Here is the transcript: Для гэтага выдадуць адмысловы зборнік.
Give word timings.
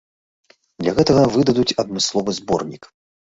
Для 0.83 0.93
гэтага 0.99 1.25
выдадуць 1.35 1.67
адмысловы 1.85 2.31
зборнік. 2.39 2.83